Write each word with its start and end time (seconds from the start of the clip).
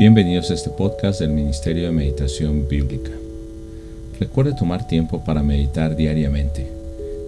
Bienvenidos 0.00 0.50
a 0.50 0.54
este 0.54 0.70
podcast 0.70 1.20
del 1.20 1.28
Ministerio 1.28 1.84
de 1.84 1.90
Meditación 1.90 2.66
Bíblica. 2.66 3.10
Recuerde 4.18 4.54
tomar 4.54 4.86
tiempo 4.86 5.22
para 5.26 5.42
meditar 5.42 5.94
diariamente. 5.94 6.66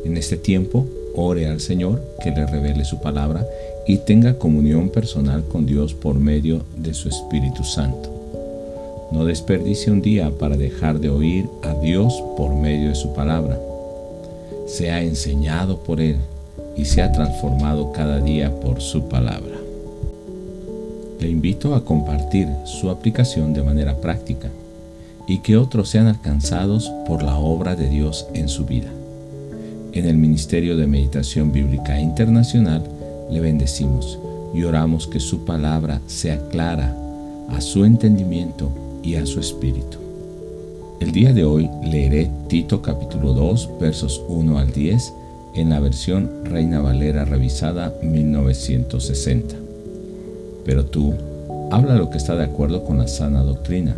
En 0.07 0.17
este 0.17 0.39
tiempo, 0.39 0.87
ore 1.15 1.49
al 1.49 1.61
Señor 1.61 2.03
que 2.23 2.31
le 2.31 2.47
revele 2.47 2.87
su 2.87 2.99
palabra 2.99 3.47
y 3.87 3.99
tenga 3.99 4.39
comunión 4.39 4.89
personal 4.89 5.45
con 5.45 5.67
Dios 5.67 5.93
por 5.93 6.15
medio 6.15 6.63
de 6.79 6.95
su 6.95 7.11
Espíritu 7.11 7.63
Santo. 7.63 8.09
No 9.13 9.27
desperdicie 9.27 9.93
un 9.93 10.01
día 10.01 10.31
para 10.31 10.57
dejar 10.57 10.99
de 10.99 11.11
oír 11.11 11.45
a 11.65 11.75
Dios 11.75 12.25
por 12.39 12.55
medio 12.55 12.89
de 12.89 12.95
su 12.95 13.13
palabra. 13.13 13.61
Sea 14.67 15.03
enseñado 15.03 15.77
por 15.81 16.01
Él 16.01 16.17
y 16.75 16.87
sea 16.87 17.13
transformado 17.13 17.93
cada 17.93 18.19
día 18.19 18.51
por 18.51 18.81
su 18.81 19.11
palabra. 19.11 19.62
Le 21.23 21.29
invito 21.29 21.77
a 21.77 21.85
compartir 21.85 22.49
su 22.65 22.91
aplicación 22.91 23.55
de 23.55 23.63
manera 23.63 23.95
práctica 23.95 24.51
y 25.29 25.39
que 25.39 25.57
otros 25.57 25.89
sean 25.89 26.09
alcanzados 26.09 26.91
por 27.07 27.23
la 27.23 27.39
obra 27.39 27.77
de 27.77 27.89
Dios 27.89 28.27
en 28.35 28.49
su 28.49 28.65
vida. 28.65 28.89
En 29.93 30.07
el 30.07 30.17
Ministerio 30.17 30.77
de 30.77 30.89
Meditación 30.89 31.53
Bíblica 31.53 32.01
Internacional 32.01 32.83
le 33.31 33.39
bendecimos 33.39 34.19
y 34.53 34.65
oramos 34.65 35.07
que 35.07 35.21
su 35.21 35.45
palabra 35.45 36.01
sea 36.09 36.49
clara 36.49 36.93
a 37.51 37.61
su 37.61 37.85
entendimiento 37.85 38.73
y 39.05 39.15
a 39.15 39.25
su 39.25 39.39
espíritu. 39.39 39.99
El 40.99 41.13
día 41.13 41.33
de 41.33 41.45
hoy 41.45 41.71
leeré 41.85 42.33
Tito 42.49 42.83
capítulo 42.83 43.33
2 43.33 43.71
versos 43.81 44.21
1 44.27 44.59
al 44.59 44.73
10 44.73 45.13
en 45.55 45.71
la 45.71 45.79
versión 45.79 46.29
Reina 46.47 46.81
Valera 46.81 47.25
revisada 47.25 47.95
1960. 48.03 49.62
Pero 50.65 50.85
tú, 50.87 51.15
habla 51.71 51.97
lo 51.97 52.11
que 52.11 52.19
está 52.19 52.37
de 52.37 52.45
acuerdo 52.45 52.85
con 52.85 52.99
la 52.99 53.09
sana 53.09 53.43
doctrina, 53.43 53.97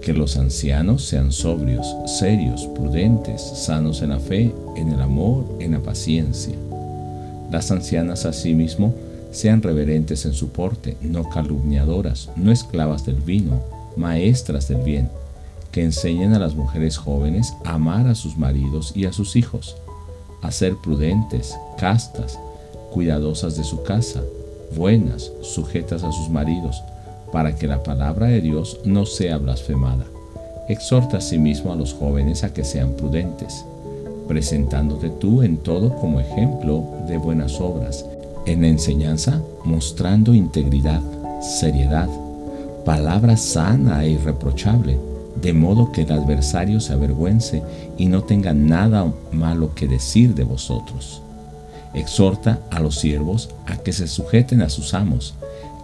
que 0.00 0.12
los 0.12 0.36
ancianos 0.36 1.04
sean 1.04 1.32
sobrios, 1.32 1.86
serios, 2.06 2.66
prudentes, 2.74 3.42
sanos 3.42 4.02
en 4.02 4.10
la 4.10 4.20
fe, 4.20 4.54
en 4.76 4.92
el 4.92 5.00
amor, 5.00 5.44
en 5.60 5.72
la 5.72 5.80
paciencia. 5.80 6.54
Las 7.50 7.70
ancianas 7.70 8.24
asimismo 8.24 8.94
sean 9.32 9.62
reverentes 9.62 10.24
en 10.24 10.32
su 10.32 10.50
porte, 10.50 10.96
no 11.00 11.28
calumniadoras, 11.28 12.30
no 12.36 12.52
esclavas 12.52 13.04
del 13.04 13.16
vino, 13.16 13.60
maestras 13.96 14.68
del 14.68 14.82
bien, 14.82 15.08
que 15.72 15.82
enseñen 15.82 16.32
a 16.34 16.38
las 16.38 16.54
mujeres 16.54 16.96
jóvenes 16.96 17.52
a 17.64 17.74
amar 17.74 18.06
a 18.06 18.14
sus 18.14 18.36
maridos 18.38 18.92
y 18.94 19.06
a 19.06 19.12
sus 19.12 19.36
hijos, 19.36 19.76
a 20.42 20.50
ser 20.50 20.76
prudentes, 20.76 21.56
castas, 21.78 22.38
cuidadosas 22.92 23.56
de 23.56 23.64
su 23.64 23.82
casa, 23.82 24.22
buenas, 24.76 25.32
sujetas 25.42 26.02
a 26.04 26.12
sus 26.12 26.28
maridos, 26.28 26.82
para 27.32 27.54
que 27.54 27.66
la 27.66 27.82
palabra 27.82 28.26
de 28.26 28.40
Dios 28.40 28.80
no 28.84 29.06
sea 29.06 29.38
blasfemada. 29.38 30.04
Exhorta 30.68 31.18
asimismo 31.18 31.72
a 31.72 31.76
los 31.76 31.94
jóvenes 31.94 32.44
a 32.44 32.52
que 32.52 32.64
sean 32.64 32.92
prudentes, 32.92 33.64
presentándote 34.26 35.10
tú 35.10 35.42
en 35.42 35.58
todo 35.58 35.94
como 35.96 36.20
ejemplo 36.20 36.84
de 37.06 37.16
buenas 37.16 37.60
obras, 37.60 38.04
en 38.46 38.64
enseñanza 38.64 39.42
mostrando 39.64 40.34
integridad, 40.34 41.00
seriedad, 41.40 42.08
palabra 42.84 43.36
sana 43.36 44.04
e 44.04 44.10
irreprochable, 44.10 44.98
de 45.40 45.52
modo 45.52 45.92
que 45.92 46.02
el 46.02 46.12
adversario 46.12 46.80
se 46.80 46.92
avergüence 46.92 47.62
y 47.96 48.06
no 48.06 48.24
tenga 48.24 48.52
nada 48.52 49.12
malo 49.32 49.74
que 49.74 49.86
decir 49.86 50.34
de 50.34 50.44
vosotros 50.44 51.22
Exhorta 51.94 52.60
a 52.70 52.80
los 52.80 52.96
siervos 52.96 53.50
a 53.66 53.76
que 53.76 53.92
se 53.92 54.06
sujeten 54.06 54.62
a 54.62 54.68
sus 54.68 54.94
amos, 54.94 55.34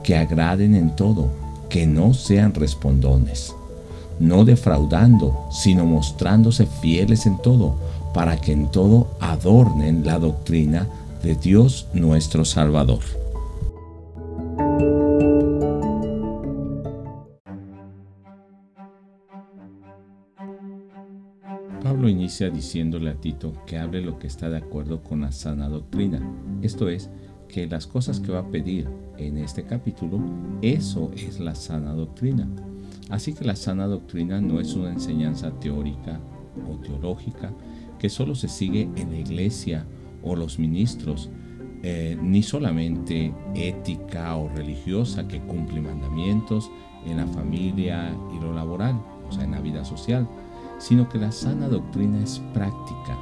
que 0.02 0.16
agraden 0.16 0.74
en 0.74 0.94
todo, 0.94 1.28
que 1.69 1.86
no 1.86 2.14
sean 2.14 2.55
respondones, 2.55 3.55
no 4.20 4.45
defraudando, 4.45 5.48
sino 5.51 5.86
mostrándose 5.86 6.67
fieles 6.67 7.27
en 7.27 7.39
todo, 7.39 7.77
para 8.12 8.36
que 8.36 8.52
en 8.52 8.70
todo 8.70 9.08
adornen 9.18 10.06
la 10.06 10.18
doctrina 10.18 10.86
de 11.23 11.34
Dios 11.34 11.89
nuestro 11.92 12.45
Salvador. 12.45 13.23
Diciéndole 22.40 23.11
a 23.11 23.14
Tito 23.14 23.52
que 23.64 23.78
hable 23.78 24.00
lo 24.00 24.18
que 24.18 24.27
está 24.27 24.50
de 24.50 24.58
acuerdo 24.58 25.02
con 25.02 25.20
la 25.20 25.30
sana 25.30 25.68
doctrina. 25.68 26.20
Esto 26.62 26.89
es, 26.89 27.08
que 27.48 27.68
las 27.68 27.86
cosas 27.86 28.18
que 28.18 28.33
va 28.33 28.40
a 28.40 28.50
pedir 28.50 28.89
en 29.17 29.39
este 29.39 29.62
capítulo, 29.62 30.20
eso 30.61 31.12
es 31.14 31.39
la 31.39 31.55
sana 31.55 31.92
doctrina. 31.92 32.48
Así 33.11 33.33
que 33.33 33.45
la 33.45 33.55
sana 33.55 33.86
doctrina 33.86 34.40
no 34.40 34.58
es 34.58 34.74
una 34.74 34.90
enseñanza 34.90 35.52
teórica 35.61 36.18
o 36.68 36.77
teológica 36.78 37.52
que 37.98 38.08
solo 38.08 38.34
se 38.34 38.48
sigue 38.48 38.89
en 38.96 39.11
la 39.11 39.18
iglesia 39.18 39.86
o 40.24 40.34
los 40.34 40.58
ministros, 40.58 41.30
eh, 41.84 42.18
ni 42.20 42.42
solamente 42.42 43.33
ética 43.55 44.34
o 44.34 44.48
religiosa 44.48 45.28
que 45.28 45.40
cumple 45.40 45.80
mandamientos 45.80 46.70
en 47.06 47.18
la 47.18 47.27
familia 47.27 48.16
y 48.34 48.40
lo 48.42 48.52
laboral, 48.52 49.01
o 49.28 49.33
sea, 49.33 49.45
en 49.45 49.52
la 49.52 49.61
vida 49.61 49.84
social 49.84 50.27
sino 50.79 51.08
que 51.08 51.18
la 51.18 51.33
sana 51.33 51.68
doctrina 51.68 52.20
es 52.23 52.40
práctica, 52.52 53.18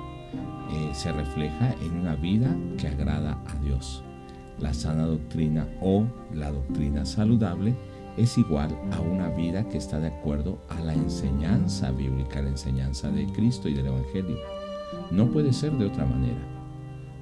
eh, 0.70 0.90
se 0.92 1.12
refleja 1.12 1.74
en 1.82 2.00
una 2.00 2.14
vida 2.14 2.56
que 2.78 2.88
agrada 2.88 3.38
a 3.46 3.54
Dios. 3.56 4.02
La 4.58 4.74
sana 4.74 5.06
doctrina 5.06 5.68
o 5.80 6.06
la 6.32 6.50
doctrina 6.50 7.04
saludable 7.04 7.74
es 8.16 8.36
igual 8.36 8.76
a 8.92 9.00
una 9.00 9.28
vida 9.30 9.68
que 9.68 9.78
está 9.78 9.98
de 9.98 10.08
acuerdo 10.08 10.58
a 10.68 10.80
la 10.80 10.92
enseñanza 10.92 11.90
bíblica, 11.90 12.42
la 12.42 12.50
enseñanza 12.50 13.10
de 13.10 13.26
Cristo 13.32 13.68
y 13.68 13.74
del 13.74 13.86
Evangelio. 13.86 14.36
No 15.10 15.30
puede 15.30 15.52
ser 15.52 15.72
de 15.72 15.86
otra 15.86 16.04
manera. 16.04 16.40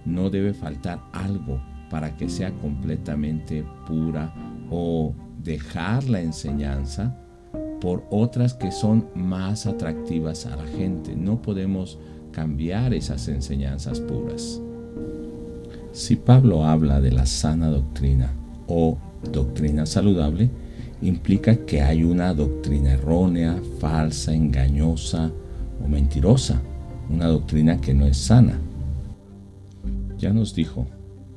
No 0.04 0.30
debe 0.30 0.52
faltar 0.52 1.00
algo 1.12 1.60
para 1.90 2.16
que 2.16 2.28
sea 2.28 2.52
completamente 2.52 3.64
pura 3.86 4.32
o 4.70 5.14
dejar 5.42 6.04
la 6.08 6.20
enseñanza 6.20 7.16
por 7.80 8.04
otras 8.10 8.54
que 8.54 8.70
son 8.72 9.06
más 9.14 9.66
atractivas 9.66 10.46
a 10.46 10.56
la 10.56 10.66
gente. 10.66 11.16
No 11.16 11.40
podemos 11.40 11.98
cambiar 12.32 12.94
esas 12.94 13.28
enseñanzas 13.28 14.00
puras. 14.00 14.60
Si 15.92 16.16
Pablo 16.16 16.64
habla 16.64 17.00
de 17.00 17.10
la 17.10 17.26
sana 17.26 17.68
doctrina 17.68 18.32
o 18.68 18.96
doctrina 19.32 19.86
saludable, 19.86 20.50
implica 21.02 21.56
que 21.66 21.82
hay 21.82 22.04
una 22.04 22.34
doctrina 22.34 22.92
errónea, 22.92 23.60
falsa, 23.78 24.34
engañosa 24.34 25.30
o 25.84 25.88
mentirosa, 25.88 26.60
una 27.08 27.26
doctrina 27.26 27.80
que 27.80 27.94
no 27.94 28.06
es 28.06 28.18
sana. 28.18 28.58
Ya 30.18 30.32
nos 30.32 30.54
dijo 30.54 30.86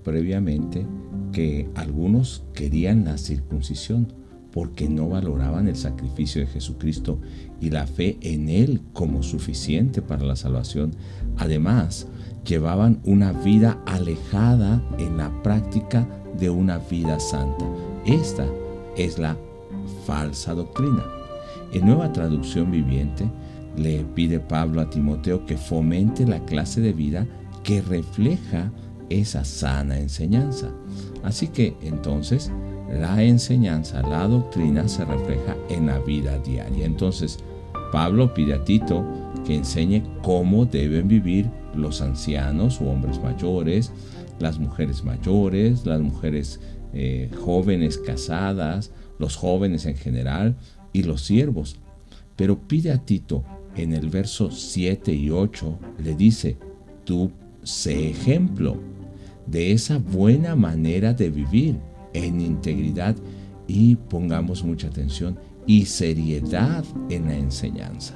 previamente 0.03 0.85
que 1.31 1.69
algunos 1.75 2.43
querían 2.53 3.05
la 3.05 3.17
circuncisión, 3.17 4.13
porque 4.53 4.87
no 4.87 5.09
valoraban 5.09 5.67
el 5.67 5.75
sacrificio 5.75 6.41
de 6.41 6.47
Jesucristo 6.47 7.19
y 7.59 7.71
la 7.71 7.87
fe 7.87 8.17
en 8.21 8.49
Él 8.49 8.81
como 8.93 9.23
suficiente 9.23 10.01
para 10.01 10.23
la 10.23 10.35
salvación. 10.35 10.91
Además, 11.37 12.07
llevaban 12.45 13.01
una 13.03 13.31
vida 13.31 13.81
alejada 13.87 14.81
en 14.99 15.17
la 15.17 15.41
práctica 15.41 16.07
de 16.39 16.51
una 16.51 16.77
vida 16.77 17.19
santa. 17.19 17.65
Esta 18.05 18.45
es 18.95 19.17
la 19.17 19.35
falsa 20.05 20.53
doctrina. 20.53 21.03
En 21.73 21.87
nueva 21.87 22.13
traducción 22.13 22.69
viviente, 22.69 23.25
le 23.75 24.03
pide 24.13 24.39
Pablo 24.39 24.81
a 24.81 24.89
Timoteo 24.89 25.47
que 25.47 25.57
fomente 25.57 26.27
la 26.27 26.45
clase 26.45 26.79
de 26.79 26.93
vida 26.93 27.25
que 27.63 27.81
refleja 27.81 28.71
esa 29.09 29.45
sana 29.45 29.97
enseñanza. 29.97 30.69
Así 31.23 31.47
que 31.47 31.75
entonces 31.81 32.51
la 32.99 33.23
enseñanza, 33.23 34.01
la 34.01 34.27
doctrina 34.27 34.87
se 34.87 35.05
refleja 35.05 35.55
en 35.69 35.87
la 35.87 35.99
vida 35.99 36.37
diaria. 36.39 36.85
Entonces, 36.85 37.39
Pablo 37.91 38.33
pide 38.33 38.53
a 38.53 38.63
Tito 38.63 39.03
que 39.45 39.55
enseñe 39.55 40.03
cómo 40.21 40.65
deben 40.65 41.07
vivir 41.07 41.49
los 41.75 42.01
ancianos 42.01 42.81
o 42.81 42.85
hombres 42.85 43.21
mayores, 43.21 43.91
las 44.39 44.59
mujeres 44.59 45.03
mayores, 45.03 45.85
las 45.85 46.01
mujeres 46.01 46.59
eh, 46.93 47.29
jóvenes 47.43 47.97
casadas, 47.97 48.91
los 49.19 49.35
jóvenes 49.35 49.85
en 49.85 49.95
general 49.95 50.55
y 50.91 51.03
los 51.03 51.21
siervos. 51.21 51.77
Pero 52.35 52.59
pide 52.59 52.91
a 52.91 52.97
Tito 52.97 53.43
en 53.75 53.93
el 53.93 54.09
verso 54.09 54.51
7 54.51 55.13
y 55.13 55.29
8, 55.29 55.79
le 56.03 56.15
dice, 56.15 56.57
tú 57.05 57.31
sé 57.63 58.09
ejemplo 58.09 58.77
de 59.45 59.71
esa 59.71 59.97
buena 59.97 60.55
manera 60.55 61.13
de 61.13 61.29
vivir 61.29 61.75
en 62.13 62.41
integridad 62.41 63.15
y 63.67 63.95
pongamos 63.95 64.63
mucha 64.63 64.87
atención 64.87 65.37
y 65.65 65.85
seriedad 65.85 66.83
en 67.09 67.25
la 67.25 67.35
enseñanza. 67.35 68.15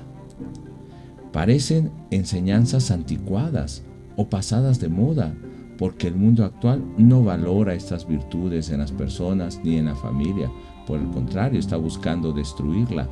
Parecen 1.31 1.91
enseñanzas 2.11 2.91
anticuadas 2.91 3.83
o 4.15 4.29
pasadas 4.29 4.79
de 4.79 4.89
moda, 4.89 5.35
porque 5.77 6.07
el 6.07 6.15
mundo 6.15 6.43
actual 6.43 6.83
no 6.97 7.23
valora 7.23 7.75
estas 7.75 8.07
virtudes 8.07 8.71
en 8.71 8.79
las 8.79 8.91
personas 8.91 9.61
ni 9.63 9.77
en 9.77 9.85
la 9.85 9.95
familia, 9.95 10.51
por 10.87 10.99
el 10.99 11.09
contrario, 11.09 11.59
está 11.59 11.77
buscando 11.77 12.31
destruirla. 12.31 13.07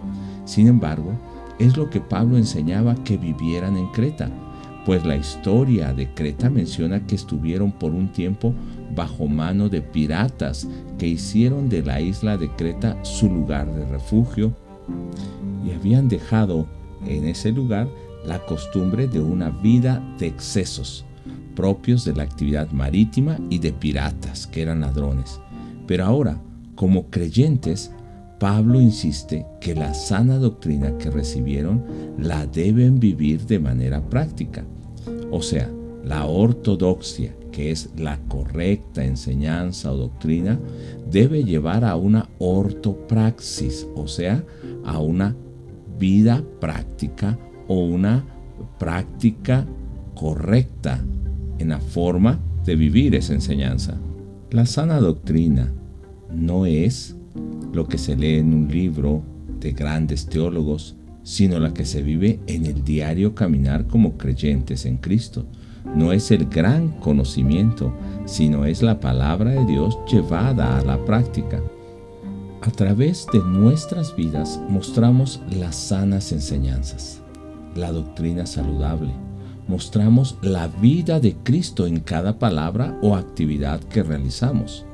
Sin 0.46 0.68
embargo, 0.68 1.12
es 1.60 1.78
lo 1.78 1.90
que 1.90 2.02
Pablo 2.02 2.38
enseñaba 2.38 2.96
que 3.04 3.18
vivieran 3.18 3.78
en 3.78 3.88
Creta, 3.92 4.32
pues 4.86 5.04
la 5.06 5.16
historia 5.16 5.94
de 5.94 6.14
Creta 6.14 6.50
menciona 6.50 7.06
que 7.06 7.16
estuvieron 7.16 7.72
por 7.72 7.92
un 7.92 8.12
tiempo 8.12 8.54
bajo 8.96 9.28
mano 9.28 9.68
de 9.68 9.82
piratas 9.82 10.68
que 10.98 11.08
hicieron 11.08 11.70
de 11.70 11.82
la 11.82 12.00
isla 12.00 12.38
de 12.38 12.50
Creta 12.50 12.98
su 13.04 13.28
lugar 13.30 13.74
de 13.74 13.86
refugio 13.86 14.56
y 15.66 15.72
habían 15.72 16.08
dejado 16.08 16.68
en 17.06 17.26
ese 17.26 17.52
lugar 17.52 17.90
la 18.26 18.40
costumbre 18.46 19.08
de 19.08 19.20
una 19.20 19.50
vida 19.50 20.02
de 20.20 20.28
excesos 20.28 21.06
propios 21.56 22.06
de 22.06 22.14
la 22.14 22.24
actividad 22.24 22.70
marítima 22.72 23.38
y 23.50 23.58
de 23.60 23.74
piratas, 23.74 24.46
que 24.46 24.62
eran 24.62 24.82
ladrones. 24.82 25.40
Pero 25.88 26.06
ahora, 26.06 26.40
como 26.76 27.10
creyentes, 27.10 27.92
Pablo 28.40 28.82
insiste 28.82 29.46
que 29.62 29.74
la 29.74 29.94
sana 29.94 30.38
doctrina 30.38 30.98
que 30.98 31.10
recibieron 31.10 31.84
la 32.20 32.46
deben 32.46 33.00
vivir 33.00 33.46
de 33.46 33.60
manera 33.60 34.02
práctica. 34.02 34.66
O 35.36 35.42
sea, 35.42 35.70
la 36.06 36.28
ortodoxia, 36.28 37.36
que 37.52 37.70
es 37.70 37.90
la 37.98 38.18
correcta 38.30 39.04
enseñanza 39.04 39.92
o 39.92 39.98
doctrina, 39.98 40.58
debe 41.12 41.44
llevar 41.44 41.84
a 41.84 41.98
una 41.98 42.30
ortopraxis, 42.40 43.86
o 43.96 44.08
sea, 44.08 44.46
a 44.86 45.00
una 45.00 45.36
vida 46.00 46.42
práctica 46.62 47.38
o 47.68 47.84
una 47.84 48.24
práctica 48.80 49.68
correcta 50.14 51.04
en 51.60 51.68
la 51.68 51.82
forma 51.82 52.40
de 52.64 52.78
vivir 52.78 53.14
esa 53.14 53.34
enseñanza. 53.34 53.98
La 54.52 54.66
sana 54.66 55.02
doctrina 55.02 55.70
no 56.34 56.66
es 56.66 57.14
lo 57.74 57.90
que 57.90 57.98
se 57.98 58.16
lee 58.16 58.36
en 58.36 58.54
un 58.54 58.70
libro 58.70 59.22
de 59.60 59.74
grandes 59.74 60.28
teólogos, 60.28 60.96
sino 61.26 61.60
la 61.60 61.74
que 61.74 61.86
se 61.86 62.04
vive 62.04 62.40
en 62.46 62.68
el 62.68 62.86
diario 62.86 63.34
caminar 63.34 63.88
como 63.88 64.16
creyentes 64.16 64.86
en 64.86 64.98
Cristo. 64.98 65.46
No 65.96 66.14
es 66.14 66.30
el 66.30 66.46
gran 66.46 66.92
conocimiento, 67.00 67.94
sino 68.26 68.66
es 68.66 68.84
la 68.84 69.00
palabra 69.00 69.52
de 69.52 69.66
Dios 69.66 69.98
llevada 70.10 70.78
a 70.78 70.84
la 70.84 71.04
práctica. 71.04 71.62
A 72.62 72.70
través 72.70 73.26
de 73.34 73.40
nuestras 73.40 74.16
vidas 74.16 74.62
mostramos 74.70 75.42
las 75.50 75.76
sanas 75.76 76.32
enseñanzas, 76.32 77.22
la 77.76 77.92
doctrina 77.92 78.46
saludable, 78.46 79.12
mostramos 79.68 80.38
la 80.44 80.68
vida 80.68 81.20
de 81.20 81.36
Cristo 81.44 81.88
en 81.88 82.02
cada 82.02 82.38
palabra 82.38 83.00
o 83.02 83.16
actividad 83.16 83.80
que 83.80 84.04
realizamos. 84.04 84.86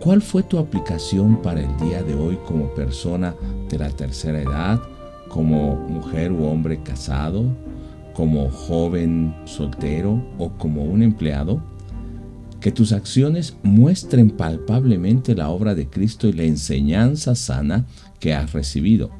¿Cuál 0.00 0.22
fue 0.22 0.42
tu 0.42 0.58
aplicación 0.58 1.42
para 1.42 1.60
el 1.60 1.76
día 1.78 2.02
de 2.02 2.14
hoy 2.14 2.38
como 2.46 2.74
persona 2.74 3.34
de 3.68 3.78
la 3.78 3.90
tercera 3.90 4.40
edad, 4.40 4.80
como 5.34 5.74
mujer 5.88 6.30
u 6.30 6.44
hombre 6.44 6.80
casado, 6.84 7.44
como 8.12 8.48
joven 8.50 9.34
soltero 9.46 10.24
o 10.38 10.50
como 10.50 10.84
un 10.84 11.02
empleado? 11.02 11.60
Que 12.60 12.70
tus 12.70 12.92
acciones 12.92 13.56
muestren 13.64 14.30
palpablemente 14.30 15.34
la 15.34 15.48
obra 15.48 15.74
de 15.74 15.88
Cristo 15.88 16.28
y 16.28 16.34
la 16.34 16.44
enseñanza 16.44 17.34
sana 17.34 17.84
que 18.20 18.32
has 18.32 18.52
recibido. 18.52 19.10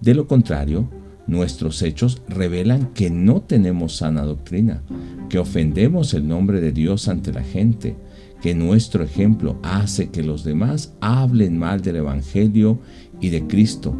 De 0.00 0.14
lo 0.14 0.26
contrario, 0.26 0.88
Nuestros 1.26 1.82
hechos 1.82 2.22
revelan 2.26 2.86
que 2.92 3.08
no 3.08 3.42
tenemos 3.42 3.98
sana 3.98 4.24
doctrina, 4.24 4.82
que 5.28 5.38
ofendemos 5.38 6.12
el 6.12 6.26
nombre 6.26 6.60
de 6.60 6.72
Dios 6.72 7.06
ante 7.06 7.32
la 7.32 7.44
gente, 7.44 7.94
que 8.42 8.52
nuestro 8.56 9.04
ejemplo 9.04 9.56
hace 9.62 10.08
que 10.08 10.24
los 10.24 10.42
demás 10.42 10.92
hablen 11.00 11.56
mal 11.56 11.82
del 11.82 11.96
Evangelio 11.96 12.80
y 13.20 13.28
de 13.28 13.46
Cristo. 13.46 13.94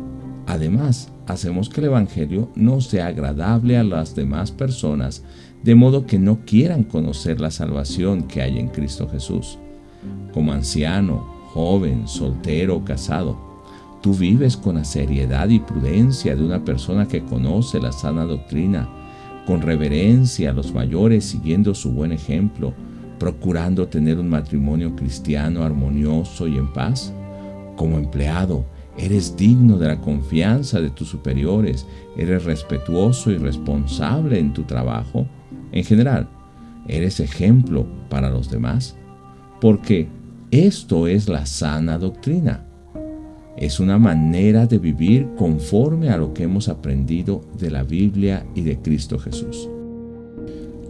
Además, 0.49 1.13
hacemos 1.31 1.69
que 1.69 1.81
el 1.81 1.87
Evangelio 1.87 2.51
no 2.55 2.81
sea 2.81 3.07
agradable 3.07 3.77
a 3.79 3.85
las 3.85 4.15
demás 4.15 4.51
personas, 4.51 5.25
de 5.63 5.75
modo 5.75 6.07
que 6.07 6.19
no 6.19 6.41
quieran 6.45 6.85
conocer 6.85 7.41
la 7.41 7.51
salvación 7.51 8.23
que 8.25 8.43
hay 8.43 8.59
en 8.59 8.69
Cristo 8.69 9.09
Jesús. 9.09 9.59
Como 10.33 10.53
anciano, 10.53 11.19
joven, 11.53 12.07
soltero 12.07 12.77
o 12.77 12.85
casado, 12.85 13.51
Tú 14.01 14.15
vives 14.15 14.57
con 14.57 14.77
la 14.77 14.85
seriedad 14.85 15.51
y 15.51 15.59
prudencia 15.59 16.35
de 16.35 16.43
una 16.43 16.65
persona 16.65 17.07
que 17.07 17.23
conoce 17.23 17.81
la 17.81 17.93
sana 17.93 18.25
doctrina, 18.25 18.89
con 19.47 19.61
reverencia 19.61 20.51
a 20.51 20.53
los 20.55 20.73
mayores, 20.73 21.27
siguiendo 21.27 21.75
su 21.75 21.93
buen 21.93 22.13
ejemplo, 22.13 22.73
procurando 23.19 23.89
tener 23.89 24.19
un 24.19 24.31
matrimonio 24.31 24.97
cristiano 24.97 25.63
armonioso 25.65 26.49
y 26.49 26.57
en 26.57 26.73
paz. 26.73 27.13
Como 27.77 27.99
empleado, 27.99 28.65
eres 29.01 29.37
digno 29.37 29.79
de 29.79 29.89
la 29.89 30.01
confianza 30.01 30.81
de 30.81 30.91
tus 30.91 31.09
superiores, 31.09 31.87
eres 32.17 32.45
respetuoso 32.45 33.31
y 33.31 33.39
responsable 33.39 34.39
en 34.39 34.53
tu 34.53 34.65
trabajo. 34.65 35.27
En 35.73 35.85
general, 35.85 36.29
eres 36.87 37.21
ejemplo 37.21 37.87
para 38.09 38.31
los 38.31 38.51
demás, 38.51 38.97
porque 39.61 40.09
esto 40.51 41.07
es 41.07 41.29
la 41.29 41.47
sana 41.47 41.99
doctrina. 41.99 42.67
Es 43.57 43.81
una 43.81 43.99
manera 43.99 44.67
de 44.67 44.79
vivir 44.79 45.29
conforme 45.37 46.11
a 46.11 46.17
lo 46.17 46.33
que 46.35 46.45
hemos 46.45 46.69
aprendido 46.69 47.43
de 47.59 47.71
la 47.71 47.83
Biblia 47.83 48.47
y 48.55 48.63
de 48.63 48.79
Cristo 48.79 49.19
Jesús. 49.19 49.69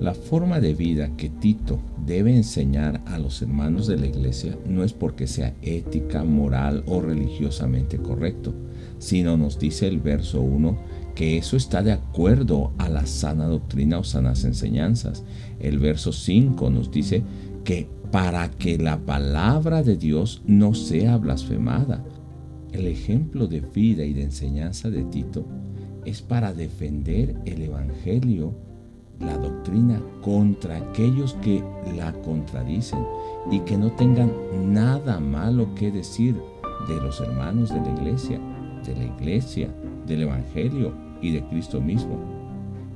La 0.00 0.14
forma 0.14 0.60
de 0.60 0.72
vida 0.72 1.14
que 1.18 1.28
Tito 1.28 1.78
debe 2.06 2.34
enseñar 2.34 3.02
a 3.04 3.18
los 3.18 3.42
hermanos 3.42 3.86
de 3.86 3.98
la 3.98 4.06
iglesia 4.06 4.56
no 4.66 4.82
es 4.82 4.94
porque 4.94 5.26
sea 5.26 5.54
ética, 5.60 6.24
moral 6.24 6.82
o 6.86 7.02
religiosamente 7.02 7.98
correcto, 7.98 8.54
sino 8.98 9.36
nos 9.36 9.58
dice 9.58 9.88
el 9.88 10.00
verso 10.00 10.40
1 10.40 10.78
que 11.14 11.36
eso 11.36 11.58
está 11.58 11.82
de 11.82 11.92
acuerdo 11.92 12.72
a 12.78 12.88
la 12.88 13.04
sana 13.04 13.46
doctrina 13.46 13.98
o 13.98 14.04
sanas 14.04 14.44
enseñanzas. 14.44 15.22
El 15.58 15.78
verso 15.78 16.12
5 16.12 16.70
nos 16.70 16.90
dice 16.90 17.22
que 17.62 17.86
para 18.10 18.50
que 18.50 18.78
la 18.78 18.98
palabra 19.00 19.82
de 19.82 19.98
Dios 19.98 20.40
no 20.46 20.72
sea 20.72 21.18
blasfemada, 21.18 22.02
el 22.72 22.86
ejemplo 22.86 23.48
de 23.48 23.60
vida 23.60 24.04
y 24.06 24.14
de 24.14 24.22
enseñanza 24.22 24.88
de 24.88 25.04
Tito 25.04 25.44
es 26.06 26.22
para 26.22 26.54
defender 26.54 27.36
el 27.44 27.60
Evangelio, 27.60 28.69
la 29.20 29.36
doctrina 29.36 30.00
contra 30.22 30.78
aquellos 30.78 31.34
que 31.42 31.62
la 31.96 32.12
contradicen 32.12 33.06
y 33.50 33.60
que 33.60 33.76
no 33.76 33.92
tengan 33.92 34.32
nada 34.72 35.20
malo 35.20 35.74
que 35.74 35.90
decir 35.90 36.40
de 36.88 36.96
los 36.96 37.20
hermanos 37.20 37.68
de 37.68 37.80
la 37.80 37.90
iglesia, 37.90 38.40
de 38.84 38.96
la 38.96 39.04
iglesia, 39.04 39.68
del 40.06 40.22
Evangelio 40.22 40.92
y 41.20 41.32
de 41.32 41.44
Cristo 41.48 41.80
mismo. 41.80 42.18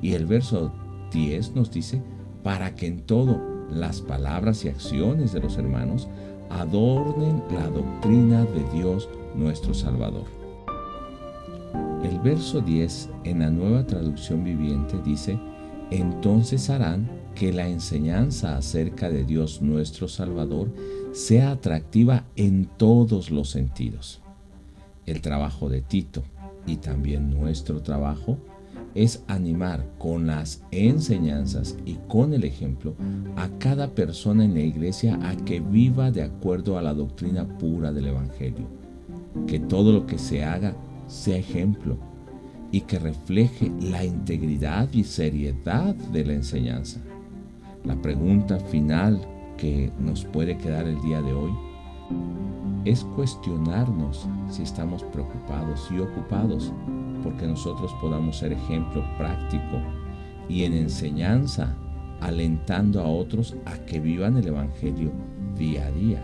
Y 0.01 0.13
el 0.13 0.25
verso 0.25 0.71
10 1.11 1.55
nos 1.55 1.71
dice, 1.71 2.01
para 2.43 2.75
que 2.75 2.87
en 2.87 3.01
todo 3.01 3.39
las 3.69 4.01
palabras 4.01 4.65
y 4.65 4.69
acciones 4.69 5.31
de 5.33 5.41
los 5.41 5.57
hermanos 5.57 6.07
adornen 6.49 7.41
la 7.51 7.67
doctrina 7.69 8.45
de 8.45 8.63
Dios 8.73 9.09
nuestro 9.35 9.73
Salvador. 9.73 10.25
El 12.03 12.19
verso 12.19 12.61
10 12.61 13.09
en 13.23 13.39
la 13.39 13.49
nueva 13.49 13.85
traducción 13.85 14.43
viviente 14.43 14.99
dice, 15.03 15.39
entonces 15.91 16.69
harán 16.69 17.07
que 17.35 17.53
la 17.53 17.67
enseñanza 17.67 18.57
acerca 18.57 19.09
de 19.09 19.25
Dios 19.25 19.61
nuestro 19.61 20.07
Salvador 20.07 20.71
sea 21.13 21.51
atractiva 21.51 22.25
en 22.35 22.65
todos 22.77 23.31
los 23.31 23.49
sentidos. 23.49 24.21
El 25.05 25.21
trabajo 25.21 25.69
de 25.69 25.81
Tito 25.81 26.23
y 26.65 26.77
también 26.77 27.29
nuestro 27.29 27.81
trabajo 27.81 28.37
es 28.95 29.23
animar 29.27 29.85
con 29.97 30.27
las 30.27 30.63
enseñanzas 30.71 31.77
y 31.85 31.95
con 32.07 32.33
el 32.33 32.45
ejemplo 32.45 32.95
a 33.35 33.49
cada 33.59 33.91
persona 33.91 34.45
en 34.45 34.53
la 34.53 34.61
iglesia 34.61 35.19
a 35.21 35.35
que 35.35 35.59
viva 35.59 36.11
de 36.11 36.23
acuerdo 36.23 36.77
a 36.77 36.81
la 36.81 36.93
doctrina 36.93 37.45
pura 37.57 37.91
del 37.91 38.07
Evangelio 38.07 38.65
que 39.47 39.59
todo 39.59 39.91
lo 39.91 40.07
que 40.07 40.17
se 40.17 40.43
haga 40.43 40.75
sea 41.07 41.37
ejemplo 41.37 41.97
y 42.75 42.81
que 42.81 42.99
refleje 42.99 43.71
la 43.79 44.03
integridad 44.03 44.91
y 44.91 45.05
seriedad 45.05 45.95
de 45.95 46.25
la 46.25 46.33
enseñanza. 46.33 46.99
La 47.85 47.95
pregunta 47.95 48.59
final 48.59 49.25
que 49.55 49.93
nos 49.97 50.25
puede 50.25 50.57
quedar 50.57 50.85
el 50.85 50.99
día 51.01 51.21
de 51.21 51.31
hoy 51.31 51.53
es 52.83 53.05
cuestionarnos 53.15 54.27
si 54.49 54.63
estamos 54.63 55.05
preocupados 55.05 55.89
y 55.89 55.99
ocupados 55.99 56.73
porque 57.23 57.47
nosotros 57.47 57.95
podamos 58.01 58.39
ser 58.39 58.51
ejemplo 58.51 59.05
práctico 59.17 59.81
y 60.49 60.65
en 60.65 60.73
enseñanza, 60.73 61.77
alentando 62.19 62.99
a 62.99 63.07
otros 63.07 63.55
a 63.63 63.77
que 63.85 64.01
vivan 64.01 64.35
el 64.35 64.47
Evangelio 64.49 65.13
día 65.57 65.85
a 65.85 65.91
día, 65.91 66.21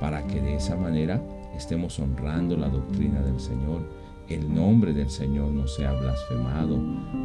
para 0.00 0.26
que 0.26 0.40
de 0.40 0.56
esa 0.56 0.74
manera 0.74 1.22
estemos 1.56 1.96
honrando 2.00 2.56
la 2.56 2.68
doctrina 2.68 3.20
del 3.20 3.38
Señor, 3.38 4.01
el 4.28 4.52
nombre 4.52 4.92
del 4.92 5.10
Señor 5.10 5.52
no 5.52 5.66
sea 5.66 5.92
blasfemado. 5.92 6.80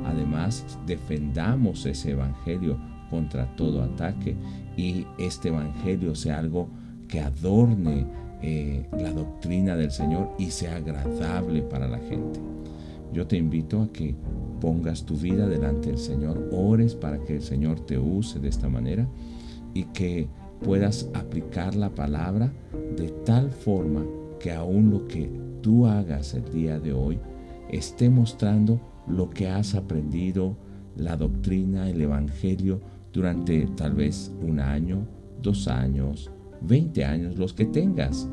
Además, 0.05 0.65
defendamos 0.85 1.85
ese 1.85 2.11
Evangelio 2.11 2.77
contra 3.09 3.55
todo 3.55 3.81
ataque 3.81 4.35
y 4.75 5.05
este 5.17 5.49
Evangelio 5.49 6.15
sea 6.15 6.39
algo 6.39 6.69
que 7.07 7.19
adorne 7.19 8.05
eh, 8.41 8.85
la 8.99 9.11
doctrina 9.11 9.75
del 9.75 9.91
Señor 9.91 10.29
y 10.37 10.51
sea 10.51 10.75
agradable 10.75 11.61
para 11.61 11.87
la 11.87 11.99
gente. 11.99 12.39
Yo 13.13 13.25
te 13.25 13.37
invito 13.37 13.81
a 13.81 13.91
que 13.91 14.15
pongas 14.59 15.05
tu 15.05 15.15
vida 15.15 15.47
delante 15.47 15.89
del 15.89 15.97
Señor, 15.97 16.49
ores 16.51 16.95
para 16.95 17.19
que 17.23 17.35
el 17.35 17.41
Señor 17.41 17.79
te 17.79 17.97
use 17.97 18.39
de 18.39 18.49
esta 18.49 18.67
manera 18.67 19.07
y 19.73 19.83
que 19.85 20.27
puedas 20.63 21.09
aplicar 21.13 21.75
la 21.75 21.89
palabra 21.89 22.51
de 22.95 23.09
tal 23.25 23.51
forma 23.51 24.03
que 24.39 24.51
aún 24.51 24.91
lo 24.91 25.07
que 25.07 25.29
tú 25.61 25.85
hagas 25.85 26.33
el 26.33 26.51
día 26.51 26.79
de 26.79 26.93
hoy 26.93 27.19
esté 27.69 28.09
mostrando 28.09 28.79
lo 29.07 29.29
que 29.29 29.47
has 29.47 29.75
aprendido, 29.75 30.57
la 30.95 31.15
doctrina, 31.15 31.89
el 31.89 32.01
Evangelio 32.01 32.81
durante 33.13 33.67
tal 33.75 33.93
vez 33.93 34.31
un 34.41 34.59
año, 34.59 35.07
dos 35.41 35.67
años, 35.67 36.31
veinte 36.61 37.05
años, 37.05 37.37
los 37.37 37.53
que 37.53 37.65
tengas, 37.65 38.29